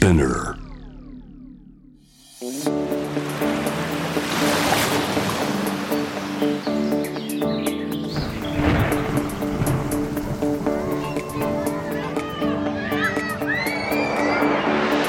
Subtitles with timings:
[0.00, 0.56] Spinner.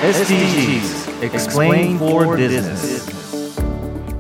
[0.02, 3.11] SDGs Explain for Business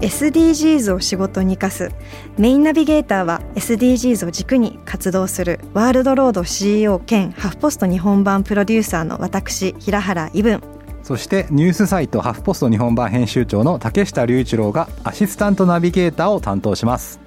[0.01, 1.91] SDGs を仕事に生かす。
[2.37, 5.59] メインナビゲーターは SDGs を軸に活動する。
[5.73, 10.61] ワールドロード CEO 兼ハフポスト日本版プロデューサーの私平原伊文
[11.03, 17.19] そしてニュースサイトハフポスト日本版編集長の竹下隆一郎がアシスタントナビゲーターを担当します。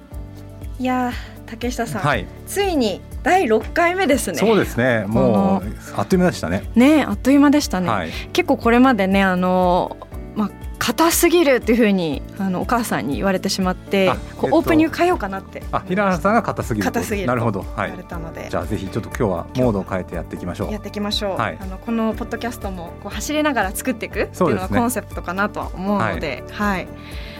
[0.79, 2.25] いやー竹下さん、はい。
[2.47, 4.37] ついに第6回目ですね。
[4.37, 5.05] そうですね。
[5.07, 5.63] もう
[5.95, 6.69] あっという間でしたね。
[6.75, 8.11] ねあっという間でしたね、はい。
[8.33, 9.95] 結構これまでねあの
[10.35, 15.63] まあ硬すぎるっていうふうにあのお母さんに言われてしまってあえっとオープニング変えようかなって。
[15.71, 16.93] あ平原さんが硬すぎると。
[16.93, 17.31] 硬すぎると。
[17.31, 17.59] なるほど。
[17.61, 20.71] は言われいたので、じゃあぜひちょっと今日はモードを変えてやっていきましょう。
[20.71, 21.57] やっていきましょう、はい。
[21.59, 26.87] あのこのポッドキャストもこう走りながら作っていくっていうのがコンセプトかなとは思うので、はい。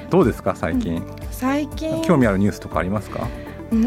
[0.09, 2.01] どうですか最近、最近？
[2.03, 3.27] 興味あるニュースとかありますか？
[3.71, 3.77] うー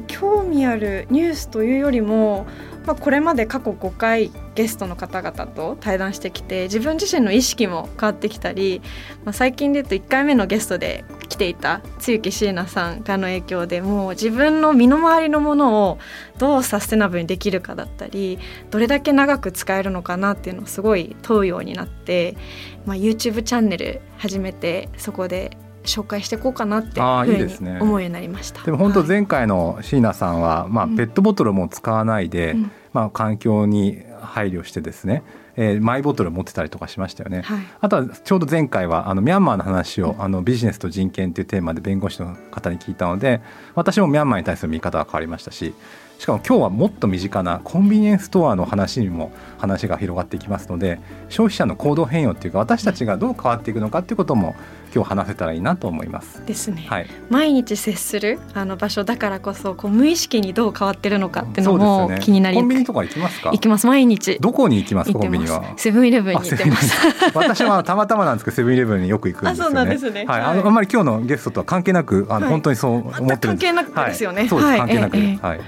[0.00, 2.46] ん興味あるニュースというよりも、
[2.86, 8.82] まあ、これまで過去5回ゲストの方々と対談してきて自分自身の意識も変わってきたり、
[9.24, 15.98] まあ、最近で言うと1回目のゲストで来ていた露木椎名さんからの影響でもう自分の身の回りのものを
[16.38, 18.40] どうサステナブルにできるかだったり
[18.72, 22.36] どれだけ長く使えるのかなっていうのをすごい問うようになって、
[22.84, 28.64] まあ、YouTube チャンネル始めてそこで紹介していこうかなっていうふうに思うようになりました。
[28.64, 29.08] でも本当はい。
[29.08, 30.96] 前回の椎名さんは、まあ、うん。
[30.96, 32.70] ペットボトルも使わないで、うん。
[32.92, 35.22] まあ、環境に配慮してですね、
[35.56, 37.42] えーマイボトルを持ってたりとかしましたよね。
[37.42, 43.40] はいあとはちょうど前回はあのミャンマーの話を、あのビジネスと人権というテーマで弁護士の方に聞いたので
[43.74, 45.74] 私もミャンマーに対する見方が変わりましたし
[46.18, 54.54] しかも今日はもっと身近なコンビニエンスストアの話にも話が広がっていきますので消費者の行動変容っていうか私たちがどう変わっていくのかっていうことも
[54.94, 56.44] 今日話せたらいいなと思います。
[56.44, 63.50] ですね、はい、毎日接するあの場所だからこそこう無意識にどう変わってるのかっていうのも気になりコンビニとか行きますか？
[63.50, 63.86] 行きます。
[63.86, 64.38] 毎日。
[64.40, 65.12] どこに行きます？
[65.12, 65.72] コンビニは。
[65.76, 66.96] セブンイレブンに行ってます。
[67.34, 69.62] 私はたまたまなんですけどセブンイレブンによく行くんですよね。
[69.62, 70.24] あそうなんですね。
[70.26, 70.50] はい、はい。
[70.50, 72.50] あのあんまり今日のゲストとは関係なく、あの、はい。
[72.50, 73.46] 本当にそう思ってるんです。
[73.46, 74.40] 関係なくですよね。
[74.40, 74.78] はい、そうです、はい。
[74.80, 75.46] 関係なく、えええ。
[75.46, 75.60] はい。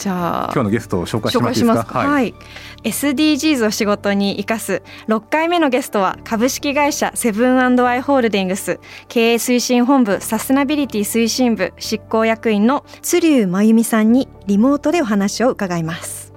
[0.00, 1.82] じゃあ今日のゲストを紹介します。
[1.82, 1.86] す。
[1.92, 2.34] かはい、
[2.84, 4.82] SDGs を仕事に生かす。
[5.08, 8.80] 6回目のゲストは株式会社セブンアイ・ホールディングス。
[9.08, 16.32] 経営推進本部サステナビリティ推進部執行役員の鶴生真由美さんにリモートでお話を伺います。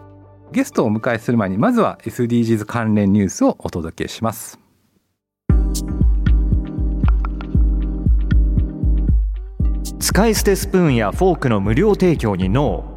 [0.51, 4.59] ゲストをお迎えする前に、まずは SDGs 関連ニュースをお届けします。
[9.99, 12.92] 使い捨てスプーンやフォークの無料提供にノー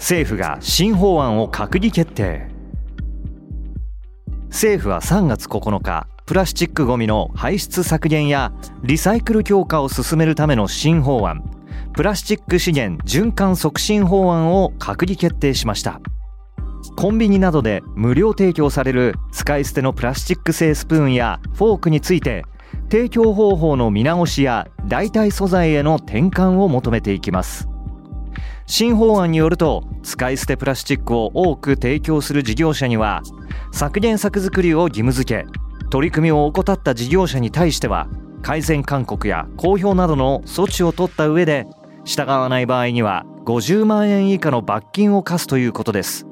[0.00, 2.48] 政府が新法案を閣議決定。
[4.48, 8.50] 政府は3月9日プラスチックごみの排出削減や
[8.82, 11.44] リサイクル強化を進めるための新法案
[11.92, 16.00] プラスチック資源循環促進法案を閣議決定しました。
[16.96, 22.46] コンビニなどで無料提供される使い捨てのプラスチック製スプーンやフォークについて
[22.90, 27.69] 提供方法の見直しや代替素材への転換を求めていきます。
[28.70, 33.20] 新法案によると使い捨てプラスチックを多く提供する事業者には
[33.72, 35.44] 削減策作りを義務付け
[35.90, 38.06] 取り組みを怠った事業者に対しては
[38.42, 41.66] 改善勧告や公表などの措置を取った上で
[42.04, 46.28] 従わない場合には50万円以下の罰金を課すということです。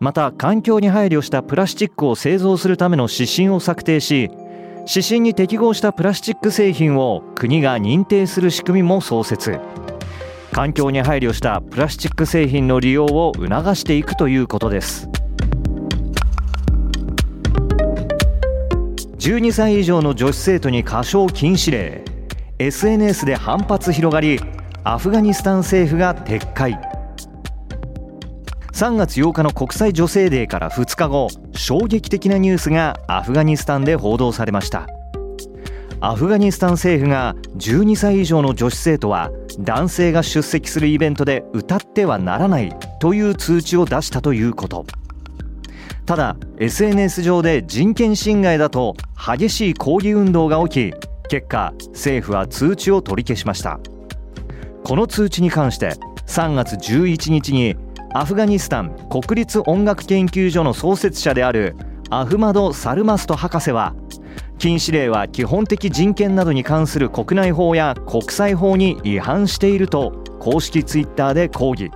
[0.00, 4.30] また環境に配慮したプラスチックを製造するための指針を策定し
[4.88, 9.60] 指針に適合したプラスチック製品を国が認定する仕組みも創設。
[10.52, 15.08] 環境に配慮したプラスチック製品の利用を促していくということです。
[19.18, 22.04] 12歳以上の女子生徒に歌唱禁止令。
[22.58, 24.38] SNS で反発広がり
[24.84, 26.78] アフガニスタン政府が撤回。
[28.72, 34.86] 3月8日の国際女性デーから2日後衝撃的なニュースがアフガニスタンで報道されました。
[36.04, 44.84] アフガニスタン政府が12歳以上の女子生徒は男性が出席するイベントで歌ってはならないという通知を出したということ。
[46.04, 50.94] ただ SNS 上で人権侵害だと激しい抗議運動が起き
[51.28, 53.78] 結果政府は通知を取り消しました。
[54.82, 55.90] この通知に関して
[56.26, 57.76] 3月11日に
[58.12, 61.76] アフガニスタン国立音楽研究所の創設者である
[62.10, 63.94] アフマド・サルマスト博士は
[64.62, 71.90] 禁止令は基本的人権などに関する国内法や国際法に違反していると公式ツイッターで抗議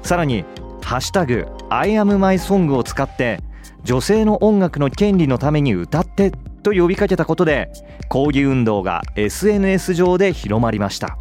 [0.00, 0.46] さらに
[0.80, 3.38] 「ハッシュタグ #IamMySong」を使って
[3.82, 6.32] 女性の音楽の権利のために歌って
[6.62, 7.70] と呼びかけたことで
[8.08, 11.18] 抗議運動が SNS 上で広まりました。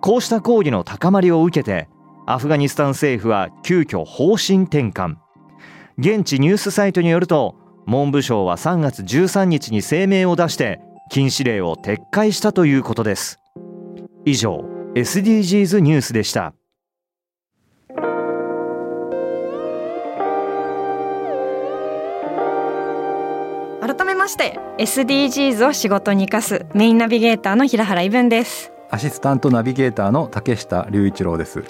[0.00, 1.88] こうした抗議の高まりを受けて
[2.28, 5.16] アフガニスタン政府は急遽方針転換。
[5.98, 7.56] 現地ニュースサイトによると
[7.86, 10.80] 文部省は3月13日に声明を出して
[11.10, 13.38] 禁止令を撤回したということです。
[14.24, 14.64] 以上
[14.94, 16.54] SDGs ニュースでした。
[23.80, 28.72] 改めまして SDGs を仕事に生かすメインナビゲーターの平原伊文です。
[28.90, 31.64] アシスタントナビゲーターの竹下隆一郎です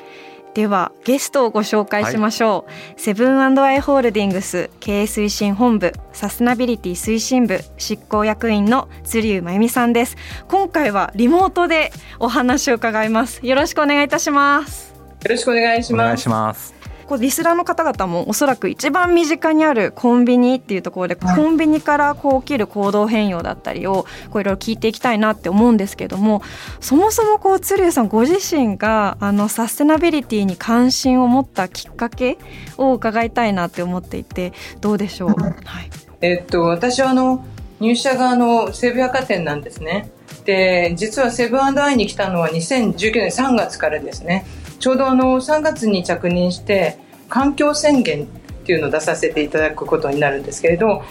[0.55, 10.17] ではゲストをご紹介しましょう、はい、セブンアイ・ホールディングス経営推進本部サステナビリティ推進部執行役員の鶴生真由美さんです。
[10.49, 13.45] 今回はリモートでお話を伺います。
[13.47, 14.95] よろしくお願いいたします。
[15.23, 16.03] よろしくお願いします。
[16.03, 16.82] お願いします
[17.13, 26.41] こうリスナーの方々もおそらく一番身近にあるコンビニっていうところで、コンビニからこう起きる行動変容だったりをこういろいろ聞いていきたいなって思うんですけども
[26.81, 32.39] そもそもこう鶴生さんご自身があのサステナビリティに関心を持ったきっかけ
[32.79, 35.91] を伺いたいなって思っていてどうでしょう、はい、
[36.23, 37.45] えっと私はあの
[37.81, 40.11] 入社があの西武百貨店なんですね。
[40.47, 44.47] で実はセブンアイに来たのは2019年3月からですね。
[44.83, 46.99] ちょうどあの3月に着任して
[47.33, 48.27] 環境宣言っ
[48.67, 51.03] ていうのを出させていただくことになるんですけれど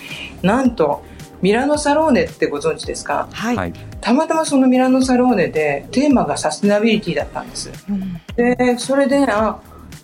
[0.43, 1.03] なんと
[1.41, 9.59] ミラノサローネってご存知ですか、はい、たまたまそのミラノサローネでテーマがサステナビリティだったんです、うん、でそれであ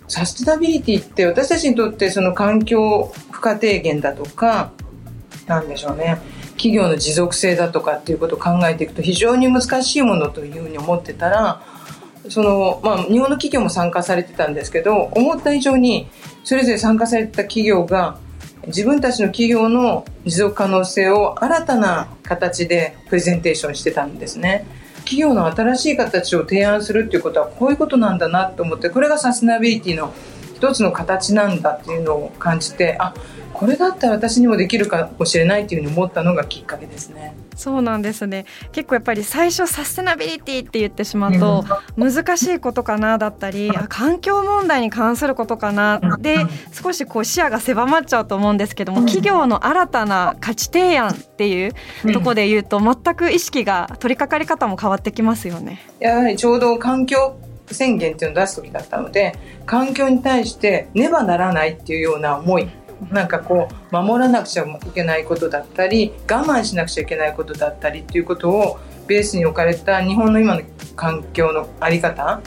[0.08, 4.72] サステナビリティって私たちにとってその環境負荷低減だとか
[5.46, 6.18] なんでしょうね。
[6.58, 11.62] 企業の持続性だとかっていうことを考えていくと非常に難しいものというふうに思ってたら
[12.30, 16.08] その、まあ、日本の企業も参加されてたんですけど思った以上に
[16.44, 18.20] それぞれ参加された企業が
[18.68, 24.66] 自分たちの企業の持続可能性を新たな形でプレゼンテーションしてたんですね。
[25.08, 30.14] 企業の新しい形を提案するっていうことはこういうことなんだなと思ってこれがサステナビリティの
[30.54, 33.14] 一つの形なんだっていうのを感じてあ
[33.54, 37.34] これだったら私にもできるかもしれないっていうふうに思ったのがきっかけですね。
[37.58, 38.46] そうなんですね。
[38.72, 41.66] 結構やっぱり最初サステナビリティって言ってしまうと
[41.98, 46.00] 難しいことかなだったり環境問題に関することかな。
[46.20, 51.74] で少しこう視野が狭まっちゃうと思うんですけども企業の新たな価値提案っていう
[52.14, 55.82] とこで言うと全く意識が取り掛かり方も変わってきますよね。
[56.00, 57.40] やはりちょうど環境
[57.72, 59.34] 宣言っていうのを出す時だったので
[59.66, 62.70] 環境に対してねばならないっていうような思い
[63.12, 70.62] なんかこう守らなくちゃいけないことだったり我慢しなくちゃいけないことだったりっていうことをベースに置かれた日本の今の
[70.96, 72.42] 環境の在り方。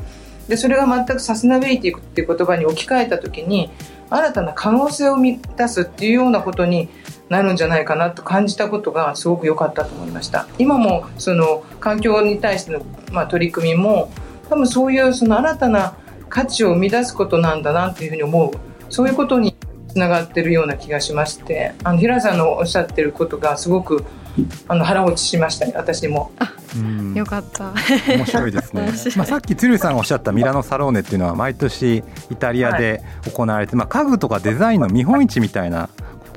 [0.48, 3.70] でそれが全くサステナビリティっていう言葉に置き換えた時に
[4.10, 6.88] 新たな可能性を満たすっていうようなことに
[7.28, 10.48] なるんじゃないかなと感じたことがすごく良かったと思いました。
[10.58, 12.82] 今もその環境に対しての、
[13.12, 14.10] まあ、取り組みも
[14.48, 15.94] 多分そういうその新たな
[16.28, 18.50] 価値を生み出すことなんだなというふうに思う。
[18.88, 19.54] そういうことに
[19.90, 24.04] つながってるような気がしましてあの平さんのおっしゃってることがすごく
[24.68, 26.30] あの腹落ちしましたね私も。
[27.14, 27.74] よかった。
[28.16, 28.92] 面白いですね。
[29.16, 33.02] まあ、さっき鶴さんがおっしゃったミラノサローネっていうのは毎年イタリアで
[33.34, 35.88] 行われて、はい、まあ、家具とかデザインの見本市みたいな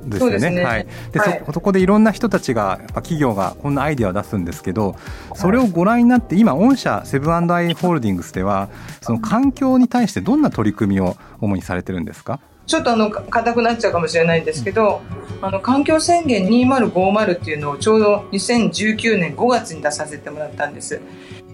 [0.05, 0.49] ですよね。
[0.49, 0.63] ね。
[0.63, 0.87] はい。
[1.11, 4.95] で、はい、そ、そこでいろんな人たちが、企業がこんなアイデアを出すんですけど、
[5.35, 8.69] それをご覧になって、今、御社セブンアイ・ホールディングスでは、
[9.01, 12.39] その環境に対してどんな取り組みを主にされてるんですか？
[12.65, 15.01] ちょっとあの硬くなっちゃうかもしれないんですけど、
[15.41, 21.01] あの環境宣言2050っていうのをちょうど2019年5月に出させてもらったんです。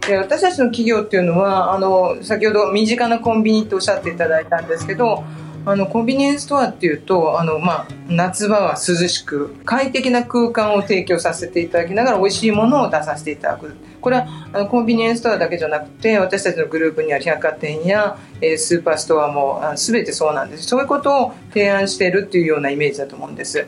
[0.01, 5.23] で私たちの企業っていうのはあの先ほど身近なコンビニっておっしゃっていただいたんですけど
[5.65, 20.63] あのコンビニエンスストアっていうとあの、まあ、夏場は涼しく快適な空間を提供させていただきながら美味しいものを出させていただくこれはあのコンビニエンスストアだけじゃなくて私たちのグループにある百貨店や、えー、スーパーストアもあ全てそうなんです。
[20.63, 23.67] そういうことを提案しているっていうようなイメージだと思うんです。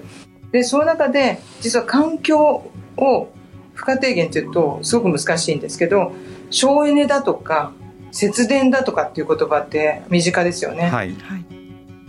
[0.52, 3.30] でその中で実は環境を
[3.74, 6.14] 負荷低減っていうとすごく難しいんですけど
[6.50, 7.72] 省エネだとか
[8.12, 10.90] 節電だとかっていう言葉って身近ですよね。
[10.90, 11.16] はい、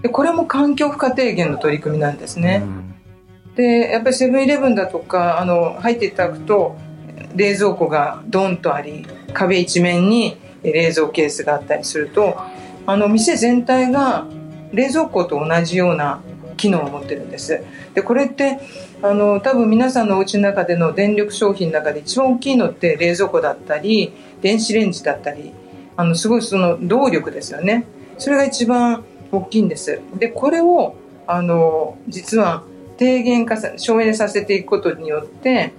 [0.02, 2.62] でこれも環境負荷低減の取り組みなんですね。
[3.57, 6.76] でやっぱりセブンイレブンだとかあの入っていただくと
[7.34, 12.36] 冷蔵庫がドンとあり壁一面に冷蔵ケースがあったりすると
[12.86, 14.26] あの店全体が
[14.72, 16.22] 冷蔵庫と同じような
[16.56, 17.62] 機能を持ってるんです。
[17.94, 18.60] でこれって
[19.02, 25.52] あの多分皆さんのお家の中での電力商品の中で一番大きいのって冷蔵庫だったり電子レンジだったり
[25.96, 27.84] あのすごいその動力ですよね。
[28.18, 30.00] それが一番大きいんです。
[30.18, 30.94] でこれを
[31.26, 32.62] あの実は
[32.96, 35.72] 低減化省エネさせていくことによって、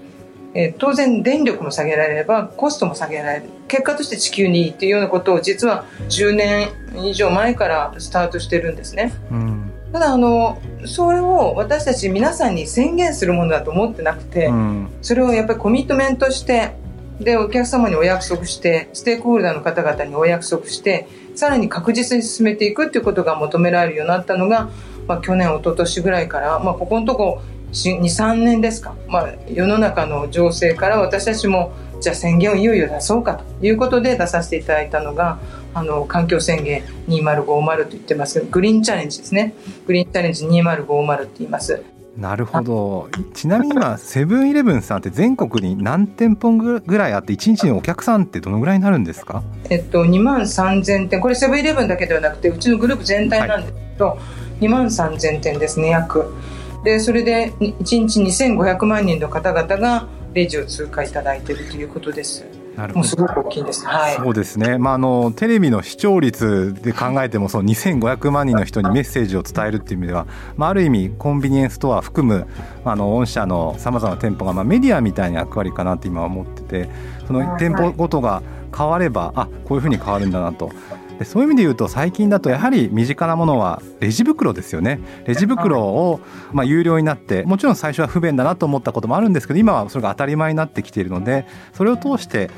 [0.54, 3.50] えー当然電力も下げられればコストも下げられる。
[3.68, 9.14] 結果として地球にいいっていうようなことを実は10年以上前からスタートしてるんですね。
[9.32, 9.72] うん。
[9.92, 14.90] ただあのそれを私たち皆さんに宣言するものだと思ってなくて、うん。
[15.02, 16.76] それをやっぱりコミットメントして
[17.20, 24.70] でお客様にお約束してステークホルダーの方々にお約束してさらに確実に進めていくっていうことが求められるようになったのが、
[25.08, 27.42] まあ、去年一昨年ぐらいから、まあ、ここのとこ
[27.74, 35.40] 23年ですか、まあ、世の中の情勢から私たちもじゃあ宣言をいよいよ出そうかということで出させていただいたのが
[35.74, 39.56] あの環境宣言2050と言ってますグリーンチャレンジですね。
[39.88, 41.82] グリーンチャレンジ2050って言います。
[42.16, 43.10] なるほど。
[43.34, 49.42] ちなみに今セブンイレブンさんって全国に何店舗ぐらいあって1日のお客さんってどのぐらいになるんですか？
[49.72, 51.20] えっと、2万3000店。
[51.20, 54.20] これセブンイレブンだけではなくてうちのグループ全体なんですけど、
[54.60, 56.36] 2万3000店ですね約
[56.84, 62.46] でそれで1日2500万人の方々がレジを通過いただいているということです。
[62.76, 63.86] なるもうすごく大きいんです。
[63.86, 64.16] はい。
[64.16, 70.26] そうですね、まあ、あのテレビの視聴率で考えてもその2500万人の人にメッセージを伝えるっていう意味では、
[70.58, 72.48] まあ、ある意味コンビニエンスストア含む
[72.84, 76.90] あの御社のさまざまな店舗が、まあ、メディアみたいな役割かなって今思ってて
[77.28, 78.42] その店舗ごとが
[78.76, 80.72] 変わればあこういうふうに変わるんだなと。
[81.20, 85.00] でそういう意味で言うと最近だとやはり身近なものはレジ袋ですよね。
[85.26, 86.20] レジ袋を
[86.52, 92.50] まあ有料になってもちろん最初は不便だなと思ったこともあるんですけど今はそれが当たり前になってきているのでそれを通して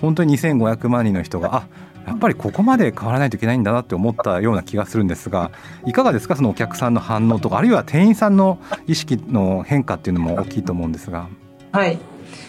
[0.00, 1.66] 本当に2500万人の人があ
[2.06, 5.50] やっぱりここまで変わらないといけないんだなって思ったような気がするんですが
[5.84, 6.36] いかがですか？
[6.36, 11.26] そのお客さんの反応とかあるいは店員さんの意識の変化っていうのも大きいと思うんですが。
[11.72, 11.98] はい。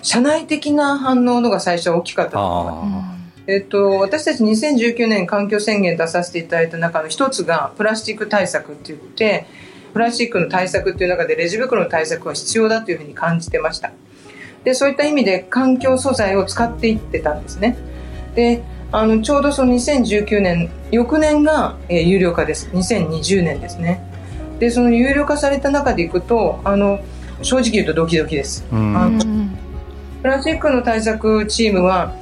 [0.03, 3.13] 社内的な反応のが最初は大きかったと思います。
[3.13, 9.45] あえっと、私たち2019年環境宣言出させていただいた中の一つがプラスチック対策って言って
[9.93, 13.93] プラスチックの対策っていう中でレジ袋の対策は必要だというふうに感じてました。
[14.65, 17.77] でそういった意味で環境素材を使っていってたんですね。
[18.35, 22.69] であのちょうどその2019年翌年が、えー有料化です。
[22.73, 24.01] 2020年ですね。
[24.59, 26.99] でその有料化された中でいくとあの
[27.41, 28.65] 正直言うとドキドキです。
[30.21, 32.13] プラスチックの対策チームは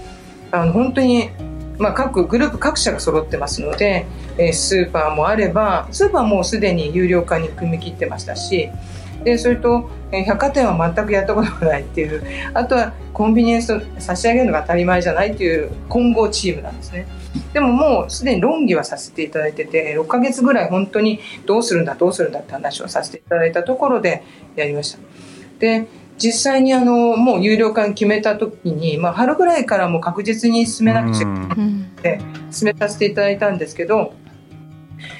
[0.62, 1.30] あの本当に、
[1.78, 4.06] まあ、各グループ各社が揃ってますので、
[4.38, 8.70] えースーパーもあればスーパーもすでに有料化に踏み切ってましたし
[9.24, 17.08] でそれと、えー百貨店は全くやったことがないっていうあとはコンビニエンス差し上げるのが当たり前じゃないっていう混合チームなんですね。
[17.54, 24.24] でももうすでに論議はさせていただいてて6ヶ月ぐらい本当にどうするんだどうするんだって話をさせていただいたところで
[24.56, 25.00] やりました。
[25.60, 31.86] で実際にあのもう有料化に決めた時に、まあ、春ぐらいからもう確実に進めなくちゃいけないうん。
[32.52, 34.14] 進めさせていただいたんですけど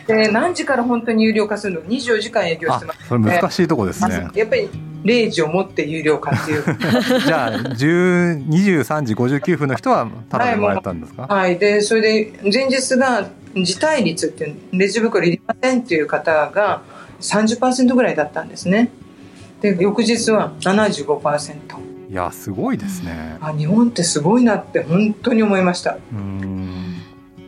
[0.08, 3.08] で何時から本当に有料化するの？24時間営業しあてます。
[3.08, 4.30] それ難しいとこですね。
[4.34, 4.70] やっぱり
[5.04, 6.64] 0時をもって有料化っていう。
[7.26, 11.58] じゃあ10 23時59分の人はただでもらえたんですか、はい。
[11.58, 16.82] でそれで前日が辞退率っていうレジ袋いりませんっていう方が
[17.22, 18.92] 30%ぐらいだったんですね
[19.74, 23.38] で翌日は75%いやすごいですね。
[23.42, 25.98] あ日本ってすごいなって本当に思いました。
[26.14, 26.96] うん。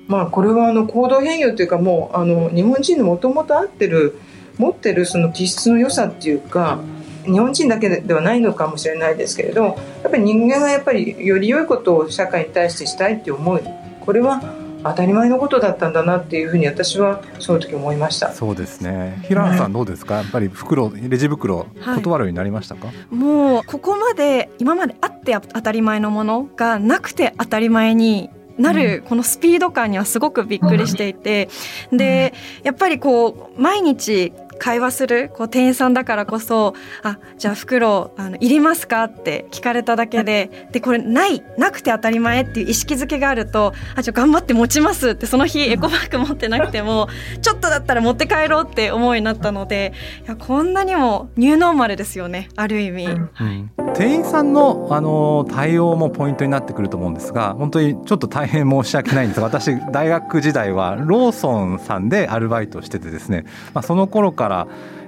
[0.08, 4.18] まあこれはあの行動変容というかもうあの日本人のもともと合ってる
[4.58, 6.80] 持ってるその気質の良さっていうか
[7.26, 9.72] 日本人だけではないのかもしれないですけれどや
[10.08, 13.62] っぱり人間がやっぱりより良いことを社会に対してしたいっていう思い
[14.02, 14.42] これは
[14.84, 18.32] 当たり前のことだったんだなっていうふうに私はその時思いました。
[18.32, 19.22] そうですね。
[19.28, 20.16] 平野さんどうですか？
[20.16, 22.88] やっぱり袋レジ袋はい断るようになりましたか？
[23.10, 31.50] もうここまで今まであって当たり前のものがなくて当たり前になるこのスピード感にはすごくびっくりしていて
[31.92, 36.74] でやっぱりこう毎日会話するこう店員さんだからこそ
[37.04, 47.08] 「あじゃあ袋あのいりますか?」って聞かれただけででこれないなくて当たり前っていう意識づけがあると「あじゃあ頑張って持ちます」ってその日エコバッグ持ってなくても
[47.42, 49.94] ちょっとだったら持って帰ろうって思いになったので
[50.26, 53.06] いやこんなにもニューノーマルですよねある意味。
[53.06, 53.10] う
[53.44, 64.47] ん店員さんのあの対応もポイントになってくると思うんですが本当にちょっと大変申し訳ないんですが私大学時代はローソンさんでアルバイトしててですね、まあ、その頃から、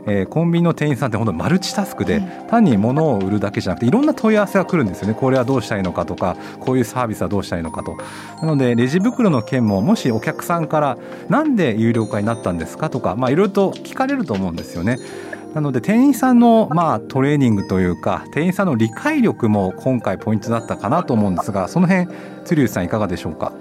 [0.07, 7.97] えーコンビニの店員さんって本当にマルチタスクで単に物を売るだけじゃなくていろんな問い合わせが来るんですよねこれはどうしたらいいのかとかこういうサービスはどうしたらいいのかと
[8.41, 14.97] なのでレジ袋の件ももしお客さんからなんで有料化になったんですかとかまあいろいろと聞かれると思うんですよね。
[15.53, 22.07] なので店員さんのまあトレーニングというか店員さんの理解力も今回ポイントだったかなと思うんですがその辺
[22.45, 23.51] 鶴内さんいかがでしょうか？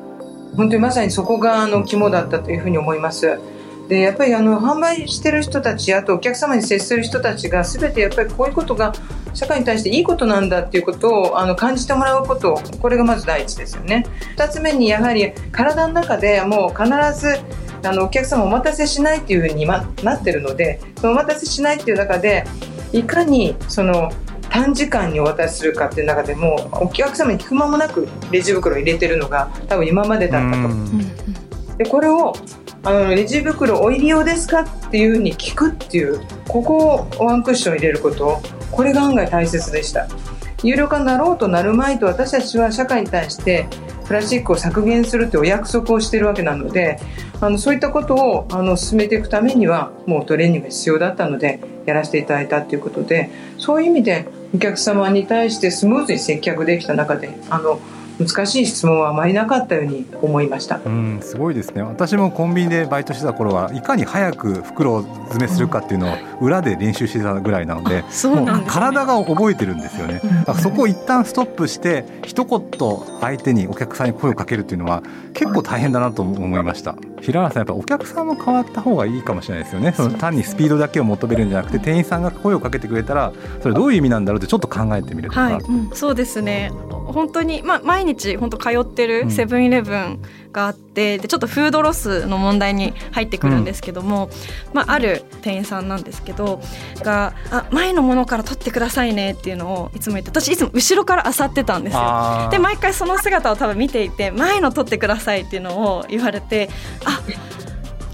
[0.55, 3.41] 本当にまさにそこがあの肝だったというふうに思います。
[3.89, 8.93] でやっぱりあの販売してる人たちあとお客様に接する人たちが全てやっぱりこういうことが
[9.33, 14.05] 社会に対していいことなんだっていうことをあの感じてもらうことこれがまず第一ですよね。
[14.37, 17.39] 2つ目にやはり体の中でもう必ず
[17.83, 22.45] あのお客様お待たせしないっていうふうに、ま、なってるのでそのお待たせしないっていう中で
[22.93, 24.11] いかにその
[24.51, 30.69] 短時間にお渡しするかっていう中でもお客様に聞く間もなくレジ袋を入れてるのが多分今までだったと。
[31.79, 32.35] でこれを
[32.85, 38.41] あのレジ袋お入り用ですかっていうふうに聞くっていうここをワンクッション入れること。
[38.71, 40.07] これが案外大切でした。
[40.63, 43.69] 有料化になろうとなる前と私たちは社会に対して
[44.07, 46.99] プラスチックを削減するってお約束をしてるわけなので
[47.41, 57.79] あのそういったことをあの進めていくためにはもうトレーニングが必要だったのでやらせていただいたということでそういう意味でお客様に対してスムーズに接客できた中であの
[58.19, 60.81] 難しい質問はあまりなかったように思いました。
[60.85, 61.83] うんすごいですね。
[61.83, 72.61] 私もコンビニでバイトしてた頃はいかに早く袋を詰めするかっていうのを裏で練習してたぐらいなので、うん、もう体が覚えてるんですよね、だからそこを一旦ストップして一言
[73.21, 75.03] 相手にお客さんに声をかけるっていうのは
[75.35, 79.93] 結構大変だなと思いました平原さんやっぱお客さんも変わった方がいいかもしれないですよね。
[79.93, 83.33] その単にスピードだけを求めるんじゃなくて店員さんが声をかけてくれたら
[83.63, 85.55] それどういう意味なんだろうってちょっと考えてみるとか、はい。
[85.61, 86.71] うん、そうですね。
[86.91, 90.21] 本当に、まあ、毎日本当通ってるセブンイレブン
[90.53, 94.31] があって、うん、でちょっとフードロスの問題に入ってくるんですけども、うん、
[94.75, 96.61] まあ、ある店員さんなんですけど
[97.03, 102.49] があ前のものから取ってくださいねっていうのをいつも言って私いつも後ろから漁ってたんですよ。
[102.51, 106.69] で毎回その姿を多分見ていて前の取ってくださいっていうのを言われて
[107.05, 107.21] あ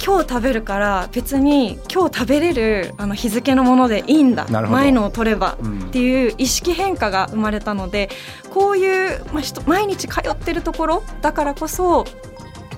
[0.04, 4.46] 今日食べるから別に今日食べれるあの日付のものでいいんだ。
[4.48, 5.56] 前のを取れば。
[5.86, 8.10] っていう意識変化が生まれたので、
[8.52, 12.04] こういう、まあ、毎日通ってるところだからこそ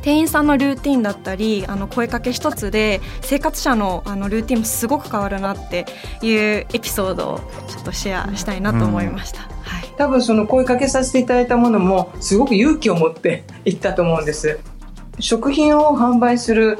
[0.02, 5.86] 店員さんのルーティンだったりあの声かけ一つで生活者のあのルーティンもすごく変わるなって
[6.22, 9.42] いうエピソードをちょっとシェアしたいなと思いました。
[9.42, 9.48] うん。
[9.62, 14.60] はい、多分その声かけさせていただいたものもすごく勇気を持っていったと思うんです
[15.18, 16.78] 食品を販売する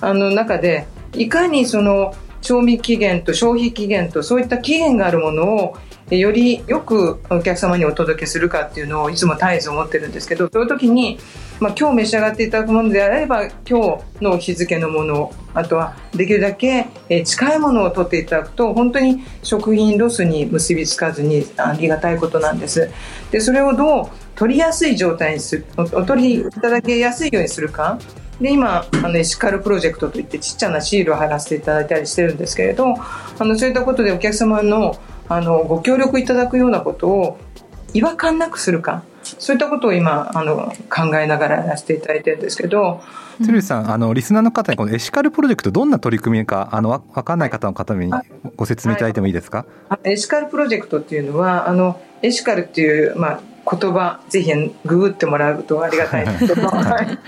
[0.00, 5.76] あの中でいかにその賞味期限と消費期限とそういった期限があるものを
[6.14, 11.18] よりよくお客様にお届けするかっていうのをいつも絶えず思ってるんですけどそういう時に、
[11.58, 16.86] まあ、今日召し上がっていただくものであれば今日の日付のものあとはできるだけ
[17.24, 22.88] 近いものを取っていただくと本当に食品ロスに結びつかずにありがたいことなんです。
[23.32, 27.98] でそれをどう取りやすい状態にするお取りいただけやすいようにするか
[28.40, 34.96] で今あのエシカルプロジェクトといってちっちゃなシールを貼らせていただいたりしてるんですけれどあのそういったことでお客様の
[35.28, 37.38] あのご協力いただくようなことを
[37.94, 43.02] 違和感なくするかそういったことを今あの考えながらやらせていただいてるんですけど
[43.42, 48.10] 鶴さんあのリスナーの方にこのエシカルプロジェクトどんな取り組みかあの分かんない方の方に
[48.56, 54.52] ご説明いただいてもいいですか、はい、エシカルプロジェクトっていうのはあのエシカルっていう、まあ、言葉ぜひ
[54.84, 57.18] ググってもらうとありがたいんですけど、はい、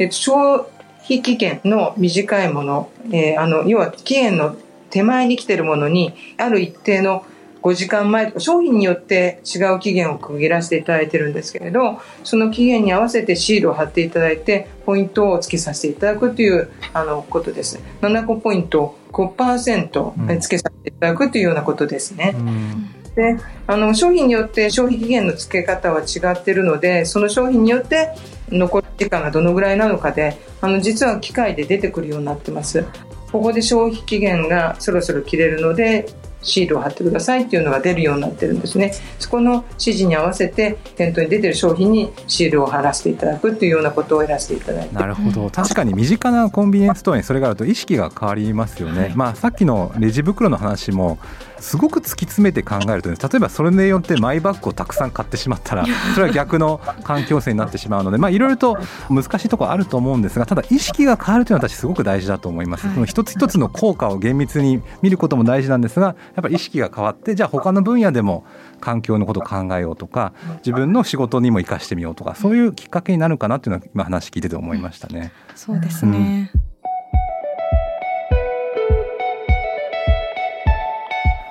[0.00, 0.66] えっと、消
[1.04, 4.56] 費期限の短いもの、えー、あの要は期限の
[4.88, 7.24] 手前に来てるものにある一定の
[7.62, 22.34] 5時間前とか商品によって違う期限を区切らせていただいてるんですけれどその期限に合わせてシールを貼っていただいてポイントを付けさせていただくというあのことです7個ポイント5%付けさせていただくというようなことですね。
[22.34, 28.14] うんであの商品によって消費期限の付け方は違っているのでその商品によって
[28.50, 32.84] 残り時間がどのぐらいなのかであの実は機械で出てくるようになってます。
[33.32, 36.06] ここで消費期限がそろそろ切れるので
[36.42, 38.92] シールを貼ってくださいっていうのが出るようになってるんですね。
[39.18, 44.94] そこの指示に合わせて店頭に出てる商品にシールを貼らせていただくっていうようなことをやらせていただいて。
[44.94, 45.50] なるほど。
[45.50, 51.18] 確かに身近なコンビニエンスストアにそれがあると意識が変わりますよね、はい、まあさっきのレジ袋の話も
[51.60, 68.44] すごく突き詰めて考えると、ね、例えばそれによってマイバッグをたくさん買ってしまったら それは逆の環境性になってしまうのでいろいろと難しいところあると思うんですがただ意識が変わるというのは私すごく大事だと思います、はい、一つ一つの効果を厳密に見ることも大事なんですがやっぱり意識が変わってじゃあ他の分野でも
[68.80, 75.32] 環境のことを考えようとか自分の仕事にも生かしてみようとかそういうきっかけになるかなというのは今話聞いてて思いましたね。
[75.54, 76.69] そうですね、うん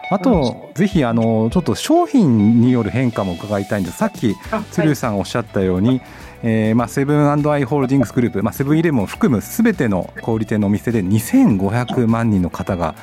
[0.10, 3.98] あと、ぜひあのちょっと商品による変化も伺いたいんです。
[3.98, 4.36] さっき
[4.72, 6.02] 鶴さんおっしゃったように、はい、
[6.44, 12.96] えー、まあ、セブンアイ・ホールディングスグループ、まあ、セブンイレブンを含むすべての小売店のお店で2500万人の方が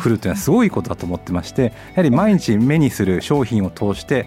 [0.00, 4.26] 来るというのはすごいことだと思ってましてやはり毎日目にする商品を通して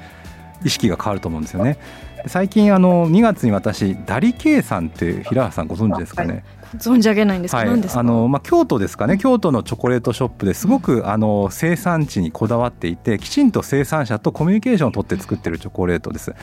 [0.63, 1.77] 意識が変わると思うんですよね。
[2.25, 6.43] 最近あの2月に私ダリケイさんって平原さんご存知ですかね、
[6.75, 9.17] 存じ上げないんですか、はい、あのまあ、京都ですかね。
[9.17, 16.35] 京都のチョコレートショップですごくあの生産地にこだわっていてきちんと生産者とコミュニケーションを取って作ってるチョコレートです。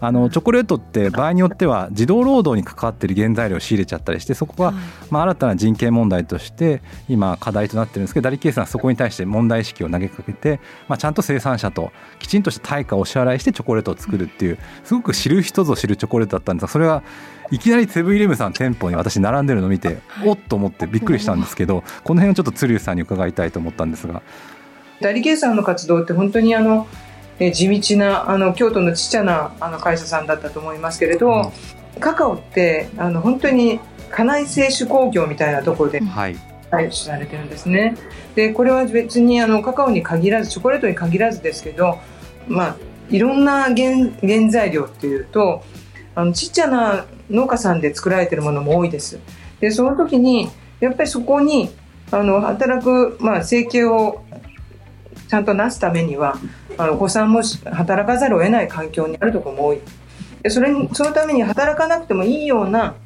[0.00, 4.72] あのチョコレートって場合によっては児童労働に関わってる原材料を仕入れちゃったりしてそこは
[5.10, 17.02] まあ新たな人権問題として今課題となってるんですけどダリケイさんはそこに対して問題意識を投げかけて、まあ、ちゃんと生産者ときちんとした対価をお支払いしてチョコレートを作るっていうすごく知る人ぞ知るチョコレートだったんですがそれが
[17.52, 24.22] いきなりセブンイレブンさん店舗に私並んでるのを見ておっと思ってびっくりしたんですけどこの辺をちょっと鶴さんに伺いたいと思ったんですが。
[25.02, 26.86] ダリケイさんの活動って本当にあの
[27.38, 31.52] え地道なあの京都のちっちゃなあの会社さんだったと思いますけれど、
[31.94, 36.38] うん、カカオってあの本当に家内製手工業みたいなところで採
[36.70, 37.96] 取されてるんですね。
[38.34, 41.98] でこれは別にあのカカオに限らずチョコレートに限らずですけど、
[42.48, 42.76] まあ、
[43.10, 45.62] いろんな原原材料っていうと
[46.14, 49.18] あのちっちゃな農家さんで作られてるものも多いです。
[49.60, 50.48] でその時に
[50.80, 51.70] やっぱりそこに
[52.10, 54.22] あの働く、まあ、生計を
[55.28, 56.36] ちゃんとなすためには
[56.76, 59.80] あのお子さんも働かざるを得ない環境にあるとこも多い
[60.42, 62.96] でそれにそのために働かなくてもいいような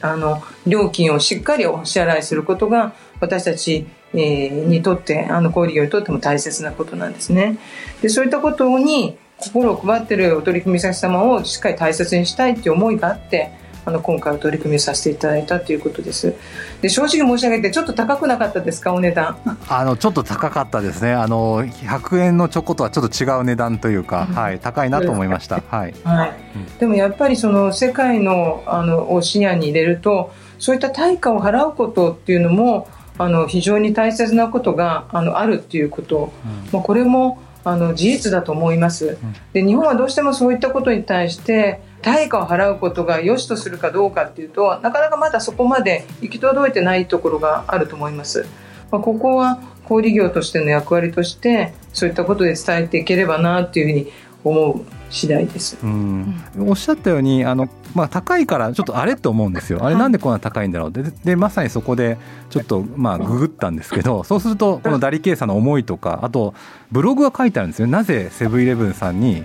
[0.00, 7.58] あの料金をしっかりお支払いすることが私たち、えー、にとってあの小売業にとっても大切なことなんですね。
[8.02, 13.52] でそういったことに心を配ってるお取り組み先様をしっかり大切にしたいっていう思いがあって
[13.86, 16.34] あの今回お取り組みさせていただいたということです。
[16.80, 19.36] で正直申し上げてちょっと高くなかったですかお値段。
[19.68, 21.12] あのちょっと高かったですね。
[21.12, 26.32] あの100円のチョコとはちょっと違う値段というか、うん、はい、高いなと思いました、はい、はい。
[26.78, 39.16] でもやっぱりその世界のあのを視野に入れるとそういった対価を払うことっていうのもあの非常に大切なことがあのあるっていうこと、うん、まあ、これもあの事実だと思います。
[39.52, 48.46] で日本はどうしてもそういったことに対して対価を払うことが良しとするかどうかっていうとなかなかまだそこまで行き届いてないところがあると思います。
[48.90, 54.12] まあ、ここは小売業としての役割としてそういったことで伝えていければなっていうふうに
[54.44, 55.78] 思う次第です。
[55.82, 59.84] うん、おっしゃったようにあの、まあ、高いからちょっとあれと思うんですよ。
[59.84, 60.92] あれなんでこんな高いんだろう。
[60.92, 62.18] ででまさにそこで
[62.50, 66.54] ちょっとまあググったんですけど そうするとこのダリケイさんの思いとかあと
[66.90, 67.86] ブログが書いてあるんですよ。
[67.86, 69.44] なぜセブンイレブンさんに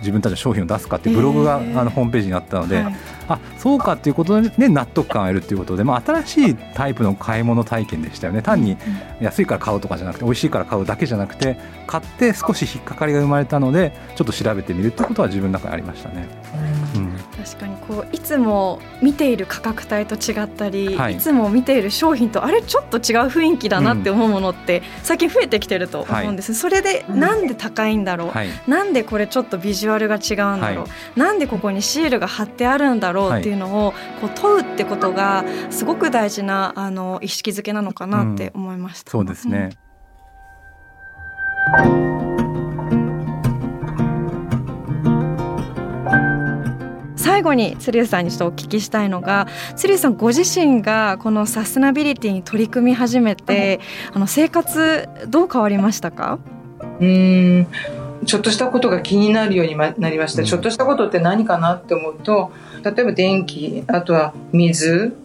[0.00, 2.96] 自分たちの商品を出すかっていうブログがあのホームページにあったので、はい、
[3.28, 8.42] あそうかっていうことで納得感を得るっていうことで、まあ、新しいタイプの買い物体験でしたよね。
[8.42, 8.76] 単に
[9.20, 16.26] 安いから買うとかじゃなくて美味しいから買うだけじゃなくて買って少し引っかかりが生まれたのでちょっと調べてみるっていうことは自分の中にありましたね。
[16.96, 17.09] うん
[17.44, 39.16] 確かにこういつも見ている価格帯と違ったり、はい、いつも見ている商品とあれちょっと違う雰囲気だなって思うものって最近増えてきてると思うんです、はい、それでなんで高いんだろう、はい、なんでこれちょっとビジュアルが違うんだろう、はい、なんでここにシールが貼ってあるんだろうっていうのをこう問うってことがすごく大事なあの意識づけなのかなって思いました。
[39.16, 39.70] うん、そうですね、
[41.84, 42.39] うん
[47.40, 53.80] 最後に鶴さんにちょっとお聞きしたいのが鶴さんご自身がこのサステナビリティに取り組み始めて、
[54.12, 56.38] あの生活どう変わりましたか？
[57.00, 57.66] うん
[58.26, 62.52] ちょっとしたことが気になるようになりました、ちょっとしたことって何かなって思うと
[62.84, 65.16] 例えば電気あとは水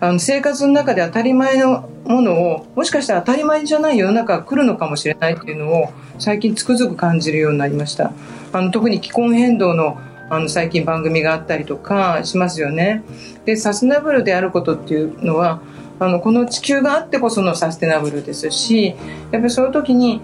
[0.00, 8.12] あの生活の中で当たり前のものをもしかしたら当たり前じゃない世の中が来るのかもしれないっていうのを最近つくづく感じるようになりました。
[8.52, 13.02] あの特に気候変動のあの最近番組があったりとかしますよね。
[13.44, 15.60] でサステナブルであることっていうのは
[15.98, 18.96] あのこの地球があってこそのサステナブルですしやっ
[19.32, 20.22] ぱりその時に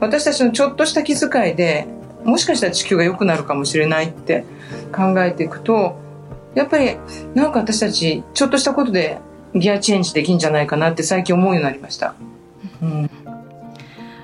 [0.00, 1.86] 私たちのちょっとした気遣いで
[2.24, 4.44] もしかしたら地球が良くなるかもしれないって
[4.94, 5.96] 考えていくと
[6.54, 6.96] やっぱり
[7.34, 9.18] なんか私たちちょっとしたことで
[9.54, 12.14] ギアチェンジできんじゃないかなって最近思うようになりました。
[12.82, 13.27] うん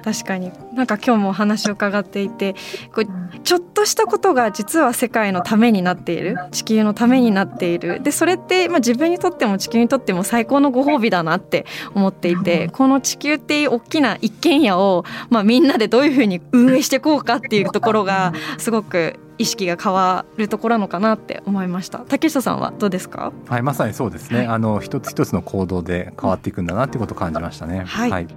[0.04, 0.52] 確かに。
[0.74, 2.54] なんか今日もお話を伺っていて
[2.94, 6.36] こうちょっとしたことが実は世界のためになっている。
[6.50, 8.02] 地球のためになっている。
[8.02, 11.64] でそれって、まあ、自分にとっても地球にとっても最高のご褒美だなって
[11.94, 22.00] 思っていてこの地球っていう大きな一軒家を、まあ、みんなでどういうふうに運営していこうかっていうところがすごく意識が変わるところなのかなって思いました。
[22.00, 23.32] 竹下さんはどうですか？
[23.48, 27.84] はいまさにそうですね、はい、あの一つ一つの行動で変わっていくんだなってことを感じましたね。
[27.86, 28.28] はい、はい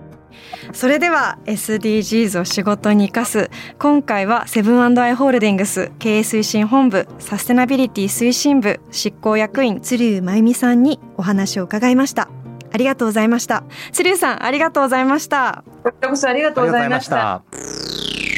[0.74, 12.30] それでは SDGs を仕事に生かす今回はセブンアイ・ホールディングス経営推進本部サステナビリティ推進部執行役員鶴真由美さんにお話を伺いました。
[12.70, 13.64] ありがとうございました。
[13.92, 15.64] 鶴さんありがとうございました。
[15.84, 17.44] こちらこそありがとうございました。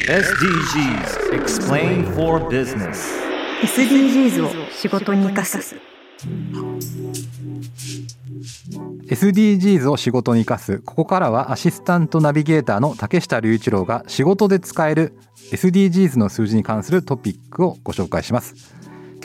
[0.09, 3.29] SDGs Explain for Business
[3.61, 5.75] SDGs を仕事に生かす
[9.09, 10.79] SDGs を仕事に生かす。
[10.79, 15.17] ここからはアシスタントナビゲーターの竹下隆一郎が仕事で使える
[15.51, 18.53] SDGs の数字に関するトピックをご紹介します。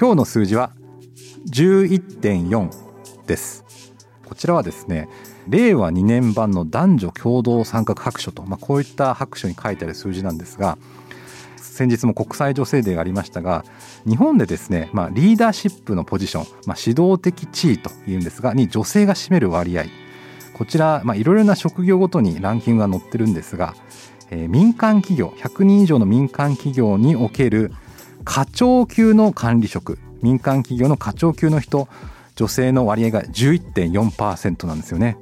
[0.00, 0.72] 今日の数字は
[1.50, 2.70] 11.4
[3.26, 3.64] です。
[4.24, 5.06] こちらはですね
[5.48, 10.78] 令和2年版の男女共同参画白書と、まあ、こういった白書に書いてある数字なんですが
[11.74, 13.64] 先日も国際女性デーがありましたが
[14.06, 19.84] 日本でですね、まあ、リーダーシップのポジション、まあ、指導的地位というんですがに女性が占める割合
[20.54, 23.74] こちら、いろいろな職業ごとにランキングが載ってるんですが、
[24.30, 27.72] えー、民間企業100人以上の民間企業における
[28.24, 31.88] 課長級の管理職民間企業の課長級の人
[32.36, 35.16] 女性の割合が11.4%なんですよね。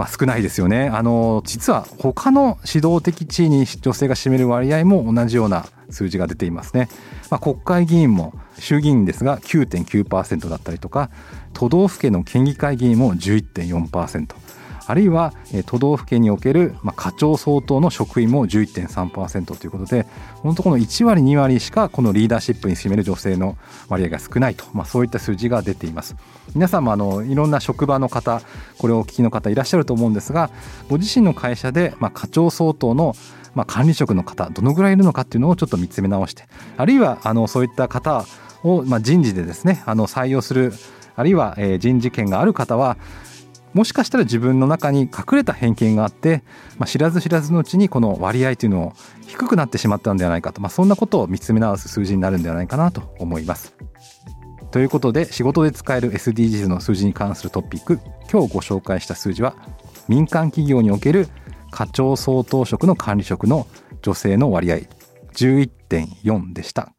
[0.00, 0.88] まあ、少ないですよね。
[0.88, 6.88] あの実は他の指導的地位に女性が占める割合も同じような数字が出ていますね、
[7.30, 11.10] まあ、国会議員も衆議院ですが9.9%だったりとか
[11.52, 14.26] 都道府県の県議会議員も11.4%
[14.86, 15.32] あるいは
[15.66, 20.06] 都道府県における課長相当の職員も11.3%ということで
[20.42, 23.56] 本当この1割2割しかこのリーダーシップに占める女性の
[23.88, 26.16] 割合が少ないと、まあ、そういった数字が出ています。
[26.54, 28.42] 皆さんもあのいろんな職場の方
[28.78, 30.50] これをお聞きの方いらっしゃると思うんですが
[30.88, 33.14] ご自身の会社でまあ課長相当の
[33.54, 38.24] まあ管理職の方どのぐらいいるのかっていうのをちょっと見つめ直してあるいはあのそういった方
[38.62, 40.72] をまあ人事でですねあの採用する
[41.16, 42.96] あるいは人事権がある方は
[43.72, 46.42] もしかしたら自分の中に隠れた偏見があって、
[46.78, 48.92] まあ、知らず知らずのうちにこの割合というのを
[49.26, 53.74] 低くなってしまったんではないかと、まあ、そんなことを見つめ直す数字になるんではないかなと思います。
[54.70, 57.98] ということで仕事で使える SDGs の数字に関するトピック
[58.30, 59.56] 今日ご紹介した数字は
[60.08, 61.28] 民間企業における
[61.72, 63.66] 課長相当職の管理職の
[64.02, 64.76] 女性の割合
[65.32, 66.92] 11.4でした。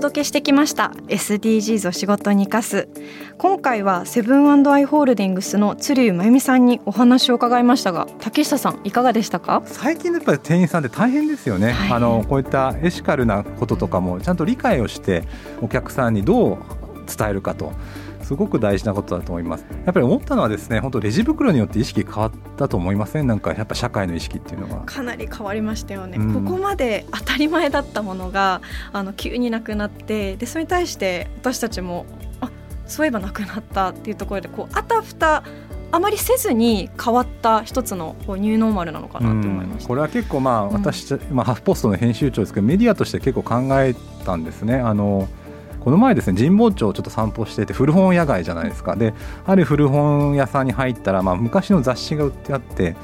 [0.00, 0.92] 届けしてきました。
[1.08, 2.88] SDGs を仕事に生かす。
[3.36, 9.62] 今回はセブンアイ・ホールディングスの鶴井真由美さんにお話を伺いましたが竹下さんいかがでしたか？
[9.66, 15.24] 最近やっぱり店員さんって大変ですよね、あのこういったエシカルなこととかもちゃんと理解をして
[15.60, 16.58] お客さんにどう
[17.06, 17.74] 伝えるかと
[18.30, 19.66] すごく大事なことだと思います。
[19.84, 23.26] やっぱり思ったのはですね本当レジ袋によって意識変わったと思いません？
[23.26, 24.84] なんかやっぱ社会の意識っていうのは。
[24.86, 28.60] かなり変わりましたよね、うん、ここまで当たり前だったものが
[28.92, 32.06] あの急になくなってでそれに対して私たちも
[32.40, 32.52] あ
[32.86, 35.42] そういえばなくなったっていうところでこうあたふた
[35.90, 44.76] あまりせずに変わった一つのこうニューノーマルなのかなと思いました、これは結構まあ私、うん、まあ、ハフポストの編集長ですけどメディアとして結構考えたんですね。
[44.76, 45.28] あの
[45.80, 49.14] この前ですね神保町をちょっと散歩してて古本屋街じゃないですかで
[49.46, 52.96] ある古本屋さんに入ったら、まあ、昔の雑誌が売ってあって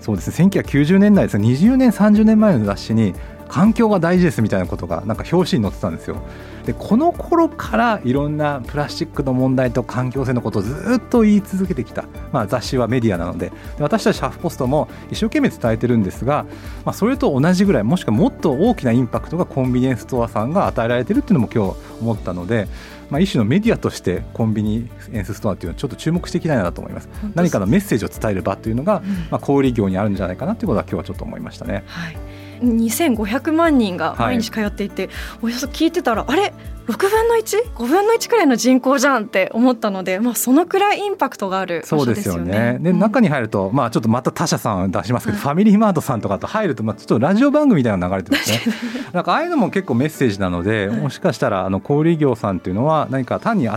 [0.00, 3.14] そうですね1990年代ですね20年30年前の雑誌に
[3.48, 6.16] 環境が大事ですみたいなことがなんか表紙に載ってたんですよ。
[6.66, 13.50] でこの頃からいろんなプラスチックの問題と環境性のことをずっと言い続けてきた、まあ、雑誌はメディアなので。
[13.76, 16.46] で私たちハーフポストも一生懸命伝えてるんですが、
[16.84, 22.68] まあ、それと同じぐらいもしくはもっと大きなインパクトがコンビニエンスストアさんが与えられてるっていうのも今日思ったので。
[23.10, 27.08] まあ、一種のメディアとしてコンビニエンスストアというのはちょっと注目していきたいなと思います。
[27.34, 31.84] 何かのメッセージを伝える場というのが、まあ、小売業にあるんじゃないかなということは今日はちょっと思いましたね。
[31.86, 32.16] はい
[32.60, 36.52] 2500万人が毎日通っていて、はい、およそ聞いてたらあれ
[36.86, 42.78] ？6分の 1?5 分の1くらいの人口じゃんって思ったので、まあ、そのくらいインパクトがあるそうですよね。
[42.80, 48.60] で、うん、中に入ると、まあ、ちょっとまた他社さん出しますけど、ファミリーマートさんとかと入ると、まあ、ちょっとラジオ番組みたいなの流れてますね。
[49.14, 53.68] なんかああいうのも結構メッセージなので、もしかしたらあの小売業さんっていうのは何か単に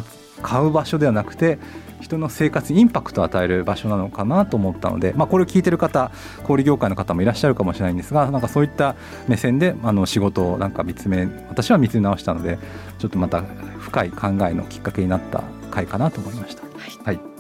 [0.42, 1.60] 買う場所ではなくて
[2.02, 6.12] 人の生活にインパクトを与える場所なのかなと思ったので、まあ、これを聞いてる方
[6.44, 8.96] 小売業界の方もいらっしゃるかもしれないんですがなんかそういった
[9.28, 12.60] 目線であの仕事をなんか見つめ私は見つめ直したので
[13.00, 16.64] ちょっとまた深い考えのきっかけになった回かなと思いました。
[16.64, 16.70] は
[17.12, 17.38] い、はい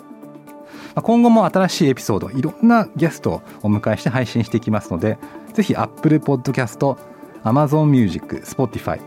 [1.04, 5.20] 今後も新しいエピソードいろんなゲストをお迎えして配信していきますので
[5.54, 6.98] ぜひ Apple Podcast、
[7.43, 9.00] Amazon Music、Spotify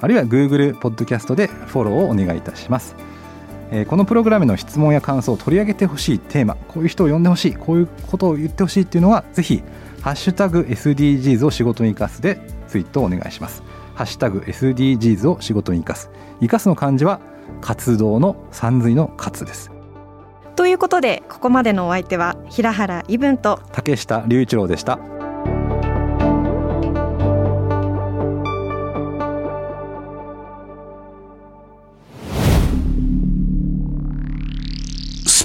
[0.00, 2.94] あるいは Google Podcast でフォローをお願いいたします。
[3.70, 9.62] えー、このプログラムの質問や感想を取り上げてほしいテーマこういう人を呼んでほしいこういうことを言ってほしいっていうのはぜひ
[10.02, 13.62] ハッシュタグ SDGs を仕事に生かすでツイートをお願いします。
[13.94, 16.10] ハッシュタグ SDGs を仕事に生かす。
[16.40, 17.20] 生かすの漢字は
[17.60, 19.70] 活動の三髄の活です。
[20.54, 24.98] ということでここまでのお相手は平原伊文と竹下隆一郎でした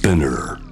[0.03, 0.62] Spinner